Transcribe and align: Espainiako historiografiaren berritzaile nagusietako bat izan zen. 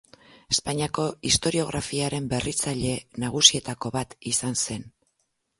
Espainiako 0.53 1.03
historiografiaren 1.31 2.31
berritzaile 2.33 2.97
nagusietako 3.25 3.93
bat 4.01 4.21
izan 4.33 4.63
zen. 4.65 4.91